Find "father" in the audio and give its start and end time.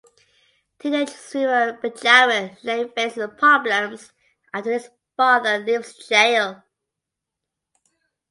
5.15-5.59